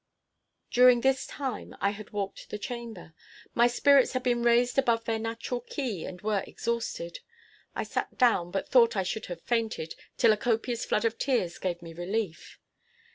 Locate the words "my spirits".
3.53-4.13